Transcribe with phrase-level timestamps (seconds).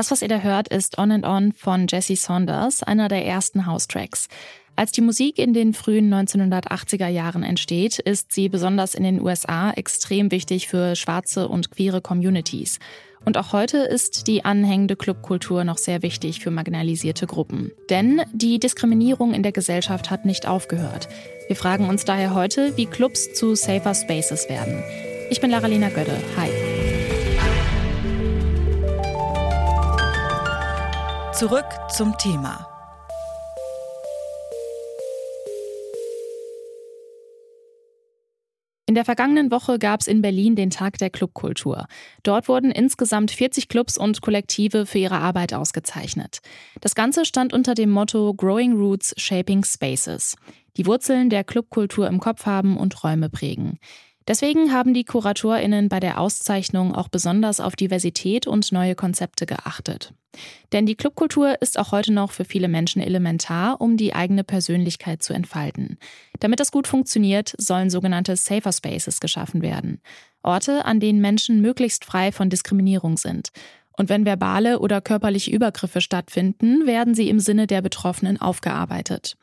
[0.00, 3.66] Das, was ihr da hört, ist On and On von Jesse Saunders, einer der ersten
[3.66, 4.28] House-Tracks.
[4.74, 9.72] Als die Musik in den frühen 1980er Jahren entsteht, ist sie besonders in den USA
[9.72, 12.78] extrem wichtig für schwarze und queere Communities.
[13.26, 17.70] Und auch heute ist die anhängende Clubkultur noch sehr wichtig für marginalisierte Gruppen.
[17.90, 21.10] Denn die Diskriminierung in der Gesellschaft hat nicht aufgehört.
[21.48, 24.82] Wir fragen uns daher heute, wie Clubs zu safer Spaces werden.
[25.28, 26.16] Ich bin Laralina Gödde.
[26.38, 26.48] Hi.
[31.40, 32.68] Zurück zum Thema.
[38.84, 41.86] In der vergangenen Woche gab es in Berlin den Tag der Clubkultur.
[42.24, 46.40] Dort wurden insgesamt 40 Clubs und Kollektive für ihre Arbeit ausgezeichnet.
[46.82, 50.36] Das Ganze stand unter dem Motto Growing Roots, Shaping Spaces.
[50.76, 53.78] Die Wurzeln der Clubkultur im Kopf haben und Räume prägen.
[54.28, 60.12] Deswegen haben die KuratorInnen bei der Auszeichnung auch besonders auf Diversität und neue Konzepte geachtet.
[60.72, 65.22] Denn die Clubkultur ist auch heute noch für viele Menschen elementar, um die eigene Persönlichkeit
[65.22, 65.98] zu entfalten.
[66.38, 70.00] Damit das gut funktioniert, sollen sogenannte Safer Spaces geschaffen werden.
[70.42, 73.48] Orte, an denen Menschen möglichst frei von Diskriminierung sind.
[73.96, 79.36] Und wenn verbale oder körperliche Übergriffe stattfinden, werden sie im Sinne der Betroffenen aufgearbeitet.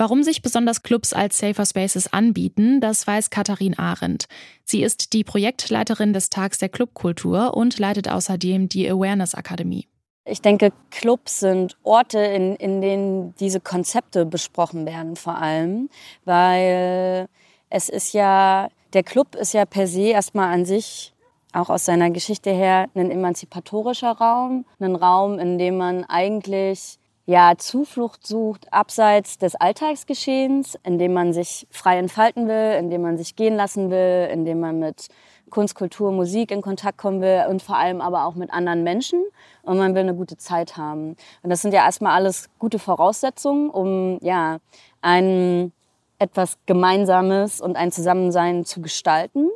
[0.00, 4.28] Warum sich besonders Clubs als Safer Spaces anbieten, das weiß Katharin Arendt.
[4.64, 9.88] Sie ist die Projektleiterin des Tags der Clubkultur und leitet außerdem die Awareness Akademie.
[10.24, 15.90] Ich denke, Clubs sind Orte, in, in denen diese Konzepte besprochen werden, vor allem,
[16.24, 17.28] weil
[17.68, 21.12] es ist ja, der Club ist ja per se erstmal an sich
[21.52, 26.99] auch aus seiner Geschichte her ein emanzipatorischer Raum, ein Raum, in dem man eigentlich
[27.30, 33.02] ja, Zuflucht sucht abseits des Alltagsgeschehens, in dem man sich frei entfalten will, in dem
[33.02, 35.06] man sich gehen lassen will, in dem man mit
[35.48, 39.22] Kunst, Kultur, Musik in Kontakt kommen will und vor allem aber auch mit anderen Menschen
[39.62, 41.10] und man will eine gute Zeit haben.
[41.44, 44.58] Und das sind ja erstmal alles gute Voraussetzungen, um ja
[45.00, 45.72] ein
[46.18, 49.50] etwas Gemeinsames und ein Zusammensein zu gestalten.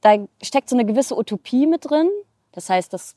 [0.00, 2.10] Da steckt so eine gewisse Utopie mit drin.
[2.50, 3.14] Das heißt, das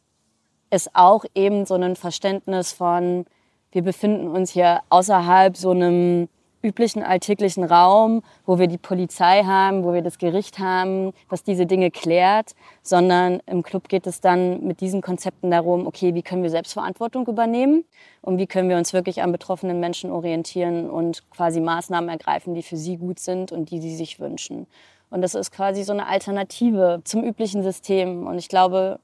[0.69, 3.25] ist auch eben so ein Verständnis von
[3.72, 6.28] wir befinden uns hier außerhalb so einem
[6.62, 11.66] üblichen alltäglichen Raum, wo wir die Polizei haben, wo wir das Gericht haben, was diese
[11.66, 12.53] Dinge klärt,
[12.84, 17.28] sondern im Club geht es dann mit diesen Konzepten darum, okay, wie können wir Selbstverantwortung
[17.28, 17.85] übernehmen
[18.22, 22.63] und wie können wir uns wirklich an betroffenen Menschen orientieren und quasi Maßnahmen ergreifen, die
[22.63, 24.68] für sie gut sind und die sie sich wünschen.
[25.12, 28.28] Und das ist quasi so eine Alternative zum üblichen System.
[28.28, 29.00] Und ich glaube,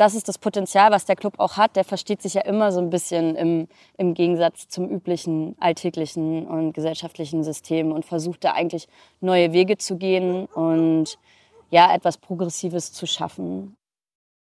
[0.00, 1.76] das ist das Potenzial, was der Club auch hat.
[1.76, 3.68] Der versteht sich ja immer so ein bisschen im,
[3.98, 8.88] im Gegensatz zum üblichen alltäglichen und gesellschaftlichen System und versucht da eigentlich
[9.20, 11.18] neue Wege zu gehen und
[11.70, 13.76] ja, etwas Progressives zu schaffen.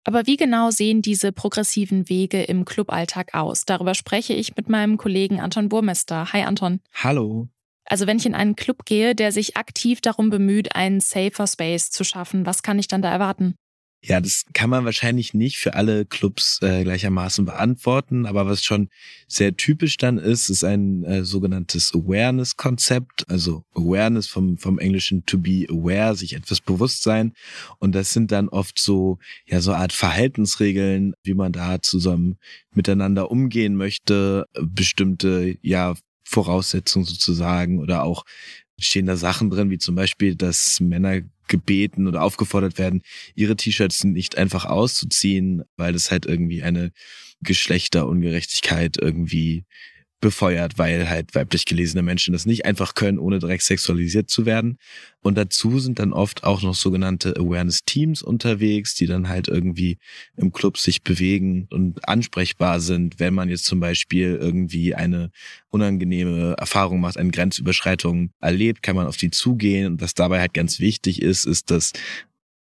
[0.05, 3.65] Aber wie genau sehen diese progressiven Wege im Cluballtag aus?
[3.65, 6.33] Darüber spreche ich mit meinem Kollegen Anton Burmester.
[6.33, 6.81] Hi Anton.
[6.93, 7.47] Hallo.
[7.85, 11.91] Also wenn ich in einen Club gehe, der sich aktiv darum bemüht, einen safer Space
[11.91, 13.55] zu schaffen, was kann ich dann da erwarten?
[14.03, 18.89] Ja, das kann man wahrscheinlich nicht für alle Clubs äh, gleichermaßen beantworten, aber was schon
[19.27, 25.39] sehr typisch dann ist, ist ein äh, sogenanntes Awareness-Konzept, also Awareness vom, vom Englischen to
[25.39, 27.33] be aware, sich etwas bewusst sein.
[27.79, 32.37] Und das sind dann oft so, ja, so Art Verhaltensregeln, wie man da zusammen
[32.75, 35.95] miteinander umgehen möchte, bestimmte, ja,
[36.29, 38.25] Voraussetzungen sozusagen oder auch
[38.79, 43.03] stehen da Sachen drin, wie zum Beispiel, dass Männer gebeten oder aufgefordert werden,
[43.35, 46.93] ihre T-Shirts nicht einfach auszuziehen, weil das halt irgendwie eine
[47.43, 49.65] Geschlechterungerechtigkeit irgendwie
[50.21, 54.79] befeuert, weil halt weiblich gelesene Menschen das nicht einfach können, ohne direkt sexualisiert zu werden.
[55.21, 59.99] Und dazu sind dann oft auch noch sogenannte Awareness-Teams unterwegs, die dann halt irgendwie
[60.37, 65.31] im Club sich bewegen und ansprechbar sind, wenn man jetzt zum Beispiel irgendwie eine
[65.69, 69.87] unangenehme Erfahrung macht, eine Grenzüberschreitung erlebt, kann man auf die zugehen.
[69.87, 71.93] Und was dabei halt ganz wichtig ist, ist, dass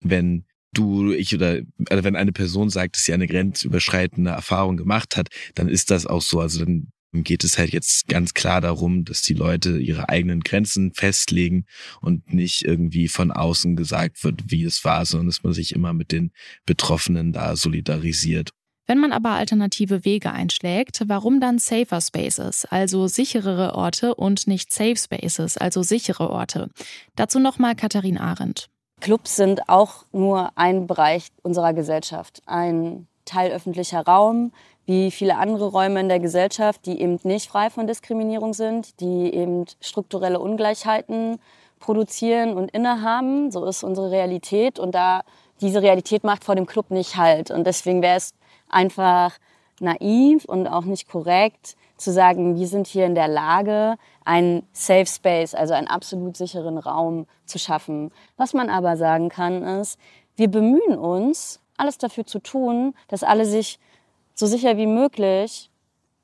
[0.01, 5.17] wenn du, ich oder also wenn eine Person sagt, dass sie eine grenzüberschreitende Erfahrung gemacht
[5.17, 6.41] hat, dann ist das auch so.
[6.41, 6.89] Also dann
[7.23, 11.67] geht es halt jetzt ganz klar darum, dass die Leute ihre eigenen Grenzen festlegen
[12.01, 15.93] und nicht irgendwie von außen gesagt wird, wie es war, sondern dass man sich immer
[15.93, 16.33] mit den
[16.67, 18.51] Betroffenen da solidarisiert.
[18.87, 24.75] Wenn man aber alternative Wege einschlägt, warum dann Safer Spaces, also sicherere Orte und nicht
[24.75, 26.69] Safe Spaces, also sichere Orte?
[27.17, 28.69] Dazu nochmal Katharin Arendt.
[29.01, 34.53] Clubs sind auch nur ein Bereich unserer Gesellschaft, ein Teil öffentlicher Raum,
[34.87, 39.33] wie viele andere Räume in der Gesellschaft, die eben nicht frei von Diskriminierung sind, die
[39.35, 41.39] eben strukturelle Ungleichheiten
[41.81, 43.51] produzieren und innehaben.
[43.51, 45.23] So ist unsere Realität und da
[45.61, 47.51] diese Realität macht vor dem Club nicht halt.
[47.51, 48.35] Und deswegen wäre es
[48.69, 49.39] einfach
[49.81, 55.07] naiv und auch nicht korrekt zu sagen, wir sind hier in der Lage, einen Safe
[55.07, 58.11] Space, also einen absolut sicheren Raum zu schaffen.
[58.37, 59.99] Was man aber sagen kann, ist,
[60.37, 63.79] wir bemühen uns, alles dafür zu tun, dass alle sich
[64.35, 65.71] so sicher wie möglich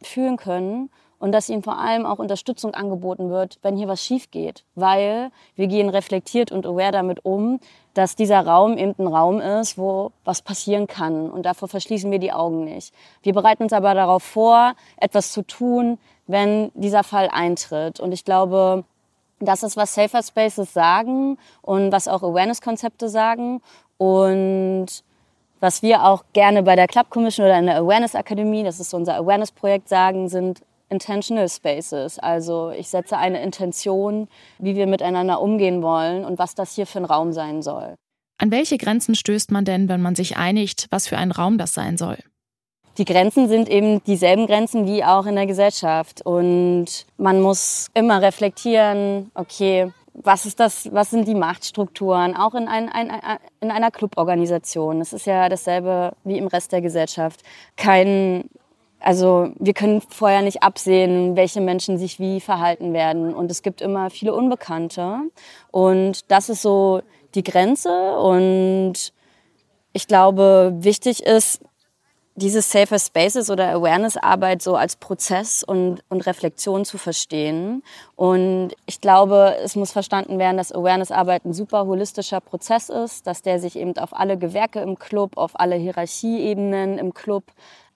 [0.03, 0.91] fühlen können
[1.21, 5.31] und dass ihnen vor allem auch Unterstützung angeboten wird, wenn hier was schief geht, weil
[5.55, 7.61] wir gehen reflektiert und aware damit um,
[7.95, 11.31] dass dieser Raum eben ein Raum ist, wo was passieren kann.
[11.31, 12.95] Und davor verschließen wir die Augen nicht.
[13.23, 18.01] Wir bereiten uns aber darauf vor, etwas zu tun, wenn dieser Fall eintritt.
[18.01, 18.85] Und ich glaube,
[19.41, 23.61] das ist, was Safer Spaces sagen und was auch Awareness-Konzepte sagen.
[23.99, 24.87] Und
[25.61, 28.91] was wir auch gerne bei der Club Commission oder in der Awareness Akademie, das ist
[28.91, 32.19] so unser Awareness-Projekt, sagen, sind Intentional Spaces.
[32.19, 34.29] Also ich setze eine Intention,
[34.59, 37.95] wie wir miteinander umgehen wollen und was das hier für ein Raum sein soll.
[38.39, 41.75] An welche Grenzen stößt man denn, wenn man sich einigt, was für ein Raum das
[41.75, 42.19] sein soll?
[42.99, 46.23] Die Grenzen sind eben dieselben Grenzen wie auch in der Gesellschaft.
[46.25, 49.93] Und man muss immer reflektieren, okay,
[50.23, 53.11] was ist das, was sind die Machtstrukturen, auch in, ein, ein,
[53.61, 55.01] in einer Cluborganisation.
[55.01, 57.43] Es ist ja dasselbe wie im Rest der Gesellschaft.
[57.77, 58.45] Kein
[59.01, 63.35] also wir können vorher nicht absehen, welche Menschen sich wie verhalten werden.
[63.35, 65.21] Und es gibt immer viele Unbekannte.
[65.71, 67.01] Und das ist so
[67.35, 68.19] die Grenze.
[68.19, 69.15] Und
[69.93, 71.63] ich glaube, wichtig ist,
[72.41, 77.83] diese Safer Spaces oder Awareness-Arbeit so als Prozess und, und Reflexion zu verstehen.
[78.17, 83.43] Und ich glaube, es muss verstanden werden, dass Awareness-Arbeit ein super holistischer Prozess ist, dass
[83.43, 87.45] der sich eben auf alle Gewerke im Club, auf alle Hierarchieebenen im Club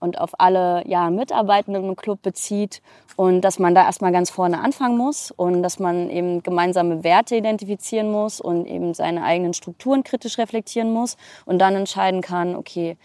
[0.01, 2.83] und auf alle ja, Mitarbeitenden im Club bezieht
[3.17, 7.37] und dass man da erstmal ganz vorne anfangen muss und dass man eben gemeinsame Werte
[7.37, 11.17] identifizieren muss und eben seine eigenen Strukturen kritisch reflektieren muss
[11.47, 12.99] und dann entscheiden kann, okay,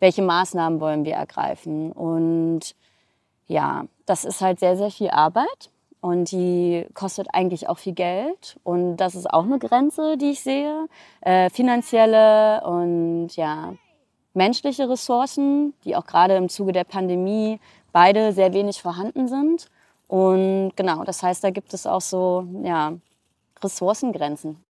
[0.00, 1.92] welche Maßnahmen wollen wir ergreifen.
[1.92, 2.74] Und
[3.46, 5.70] ja, das ist halt sehr, sehr viel Arbeit
[6.00, 8.58] und die kostet eigentlich auch viel Geld.
[8.62, 10.88] Und das ist auch eine Grenze, die ich sehe.
[11.20, 13.74] Äh, finanzielle und ja,
[14.34, 17.58] menschliche Ressourcen, die auch gerade im Zuge der Pandemie
[17.92, 19.68] beide sehr wenig vorhanden sind.
[20.08, 22.92] Und genau, das heißt, da gibt es auch so ja,
[23.62, 24.62] Ressourcengrenzen.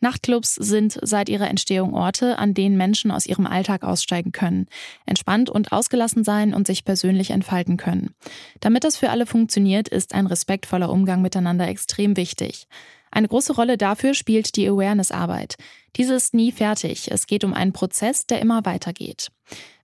[0.00, 4.66] Nachtclubs sind seit ihrer Entstehung Orte, an denen Menschen aus ihrem Alltag aussteigen können,
[5.06, 8.14] entspannt und ausgelassen sein und sich persönlich entfalten können.
[8.60, 12.66] Damit das für alle funktioniert, ist ein respektvoller Umgang miteinander extrem wichtig.
[13.10, 15.56] Eine große Rolle dafür spielt die Awareness-Arbeit.
[15.96, 17.10] Diese ist nie fertig.
[17.10, 19.30] Es geht um einen Prozess, der immer weitergeht.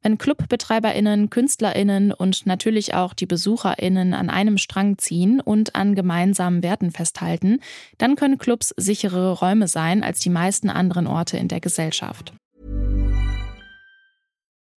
[0.07, 6.63] Wenn Clubbetreiberinnen, Künstlerinnen und natürlich auch die Besucherinnen an einem Strang ziehen und an gemeinsamen
[6.63, 7.59] Werten festhalten,
[7.99, 12.33] dann können Clubs sichere Räume sein als die meisten anderen Orte in der Gesellschaft.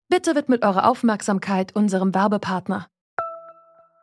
[0.08, 2.86] Bitte widmet eure Aufmerksamkeit unserem Werbepartner.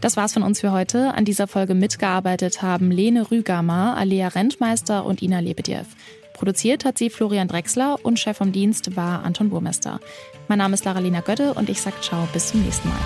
[0.00, 1.14] Das war's von uns für heute.
[1.14, 5.84] An dieser Folge mitgearbeitet haben Lene Rügamer, Alea Rentmeister und Ina Lebedjew.
[6.34, 9.98] Produziert hat sie Florian Drexler und Chef vom Dienst war Anton Burmester.
[10.46, 12.98] Mein Name ist Lara-Lena Götte und ich sag ciao, bis zum nächsten Mal.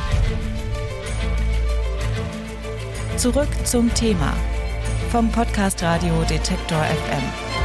[3.16, 4.34] Zurück zum Thema
[5.10, 7.61] vom Podcast Radio Detektor FM.